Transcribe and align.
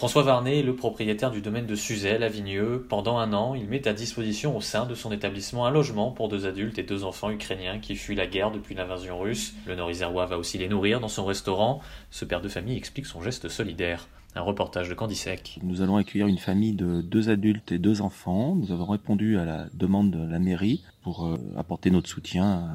François 0.00 0.22
Varnet 0.22 0.60
est 0.60 0.62
le 0.62 0.74
propriétaire 0.74 1.30
du 1.30 1.42
domaine 1.42 1.66
de 1.66 1.74
Suzel 1.74 2.22
à 2.22 2.30
Vigneux. 2.30 2.86
Pendant 2.88 3.18
un 3.18 3.34
an, 3.34 3.54
il 3.54 3.68
met 3.68 3.86
à 3.86 3.92
disposition 3.92 4.56
au 4.56 4.62
sein 4.62 4.86
de 4.86 4.94
son 4.94 5.12
établissement 5.12 5.66
un 5.66 5.70
logement 5.70 6.10
pour 6.10 6.30
deux 6.30 6.46
adultes 6.46 6.78
et 6.78 6.82
deux 6.82 7.04
enfants 7.04 7.30
ukrainiens 7.30 7.78
qui 7.80 7.96
fuient 7.96 8.14
la 8.14 8.26
guerre 8.26 8.50
depuis 8.50 8.74
l'invasion 8.74 9.18
russe. 9.20 9.52
Le 9.66 9.74
Nord-Isérois 9.76 10.24
va 10.24 10.38
aussi 10.38 10.56
les 10.56 10.70
nourrir 10.70 11.00
dans 11.00 11.08
son 11.08 11.26
restaurant. 11.26 11.82
Ce 12.10 12.24
père 12.24 12.40
de 12.40 12.48
famille 12.48 12.78
explique 12.78 13.04
son 13.04 13.20
geste 13.20 13.50
solidaire. 13.50 14.08
Un 14.34 14.40
reportage 14.40 14.88
de 14.88 14.94
Candy 14.94 15.16
Sec. 15.16 15.58
Nous 15.62 15.82
allons 15.82 15.96
accueillir 15.96 16.28
une 16.28 16.38
famille 16.38 16.72
de 16.72 17.02
deux 17.02 17.28
adultes 17.28 17.70
et 17.70 17.78
deux 17.78 18.00
enfants. 18.00 18.54
Nous 18.54 18.72
avons 18.72 18.86
répondu 18.86 19.36
à 19.36 19.44
la 19.44 19.66
demande 19.74 20.12
de 20.12 20.32
la 20.32 20.38
mairie 20.38 20.82
pour 21.02 21.26
euh, 21.26 21.36
apporter 21.58 21.90
notre 21.90 22.08
soutien 22.08 22.70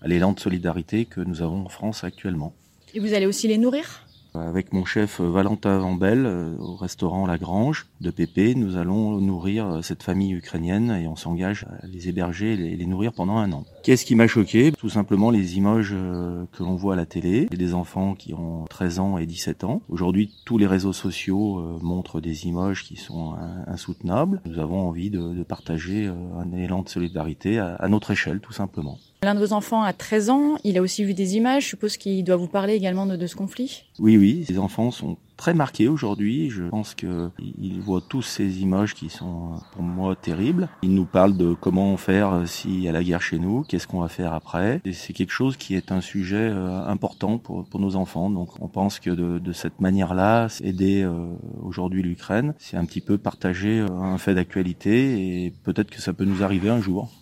à 0.00 0.08
l'élan 0.08 0.32
de 0.32 0.40
solidarité 0.40 1.04
que 1.04 1.20
nous 1.20 1.42
avons 1.42 1.66
en 1.66 1.68
France 1.68 2.02
actuellement. 2.02 2.54
Et 2.94 3.00
vous 3.00 3.12
allez 3.12 3.26
aussi 3.26 3.46
les 3.46 3.58
nourrir? 3.58 4.06
Avec 4.34 4.72
mon 4.72 4.86
chef 4.86 5.20
euh, 5.20 5.28
Valentin 5.30 5.78
Vambel 5.78 6.24
euh, 6.24 6.56
au 6.58 6.74
restaurant 6.74 7.26
La 7.26 7.36
Grange 7.36 7.86
de 8.00 8.10
Pépé, 8.10 8.54
nous 8.54 8.78
allons 8.78 9.20
nourrir 9.20 9.66
euh, 9.66 9.82
cette 9.82 10.02
famille 10.02 10.32
ukrainienne 10.32 10.90
et 10.90 11.06
on 11.06 11.16
s'engage 11.16 11.66
à 11.82 11.86
les 11.86 12.08
héberger 12.08 12.54
et 12.54 12.56
les, 12.76 12.86
nourrir 12.86 13.12
pendant 13.12 13.36
un 13.36 13.52
an. 13.52 13.64
Qu'est-ce 13.82 14.06
qui 14.06 14.14
m'a 14.14 14.26
choqué? 14.26 14.72
Tout 14.72 14.88
simplement 14.88 15.30
les 15.30 15.58
images 15.58 15.90
euh, 15.92 16.46
que 16.52 16.62
l'on 16.62 16.76
voit 16.76 16.94
à 16.94 16.96
la 16.96 17.04
télé, 17.04 17.44
des 17.44 17.74
enfants 17.74 18.14
qui 18.14 18.32
ont 18.32 18.64
13 18.70 19.00
ans 19.00 19.18
et 19.18 19.26
17 19.26 19.64
ans. 19.64 19.82
Aujourd'hui, 19.90 20.32
tous 20.46 20.56
les 20.56 20.66
réseaux 20.66 20.94
sociaux 20.94 21.58
euh, 21.58 21.78
montrent 21.82 22.22
des 22.22 22.46
images 22.46 22.84
qui 22.84 22.96
sont 22.96 23.34
in- 23.34 23.64
insoutenables. 23.66 24.40
Nous 24.46 24.58
avons 24.58 24.88
envie 24.88 25.10
de, 25.10 25.42
partager 25.42 26.06
euh, 26.06 26.14
un 26.38 26.56
élan 26.56 26.80
de 26.82 26.88
solidarité 26.88 27.58
à 27.58 27.86
notre 27.88 28.12
échelle, 28.12 28.40
tout 28.40 28.52
simplement. 28.52 28.96
L'un 29.24 29.36
de 29.36 29.38
vos 29.38 29.52
enfants 29.52 29.84
a 29.84 29.92
13 29.92 30.30
ans, 30.30 30.56
il 30.64 30.76
a 30.76 30.82
aussi 30.82 31.04
vu 31.04 31.14
des 31.14 31.36
images, 31.36 31.62
je 31.62 31.68
suppose 31.68 31.96
qu'il 31.96 32.24
doit 32.24 32.34
vous 32.34 32.48
parler 32.48 32.74
également 32.74 33.06
de, 33.06 33.26
ce 33.28 33.36
conflit. 33.36 33.84
Oui, 34.00 34.16
oui, 34.16 34.44
ces 34.48 34.58
enfants 34.58 34.90
sont 34.90 35.16
très 35.36 35.54
marqués 35.54 35.86
aujourd'hui. 35.86 36.50
Je 36.50 36.64
pense 36.64 36.96
qu'ils 36.96 37.80
voient 37.80 38.02
tous 38.08 38.22
ces 38.22 38.62
images 38.62 38.94
qui 38.94 39.10
sont 39.10 39.60
pour 39.74 39.82
moi 39.84 40.16
terribles. 40.16 40.68
Ils 40.82 40.92
nous 40.92 41.04
parlent 41.04 41.36
de 41.36 41.54
comment 41.54 41.96
faire 41.96 42.32
euh, 42.32 42.46
s'il 42.46 42.80
y 42.80 42.88
a 42.88 42.92
la 42.92 43.04
guerre 43.04 43.22
chez 43.22 43.38
nous, 43.38 43.62
qu'est-ce 43.62 43.86
qu'on 43.86 44.00
va 44.00 44.08
faire 44.08 44.32
après. 44.32 44.80
Et 44.84 44.92
c'est 44.92 45.12
quelque 45.12 45.32
chose 45.32 45.56
qui 45.56 45.76
est 45.76 45.92
un 45.92 46.00
sujet 46.00 46.48
euh, 46.50 46.84
important 46.84 47.38
pour, 47.38 47.64
nos 47.78 47.94
enfants. 47.94 48.28
Donc 48.28 48.60
on 48.60 48.66
pense 48.66 48.98
que 48.98 49.10
de, 49.10 49.38
de 49.38 49.52
cette 49.52 49.80
manière-là, 49.80 50.48
aider 50.64 51.02
euh, 51.02 51.28
aujourd'hui 51.62 52.02
l'Ukraine, 52.02 52.54
c'est 52.58 52.76
un 52.76 52.84
petit 52.84 53.00
peu 53.00 53.18
partager 53.18 53.86
un 53.88 54.18
fait 54.18 54.34
d'actualité 54.34 55.44
et 55.44 55.52
peut-être 55.62 55.90
que 55.90 56.00
ça 56.00 56.12
peut 56.12 56.24
nous 56.24 56.42
arriver 56.42 56.70
un 56.70 56.80
jour. 56.80 57.21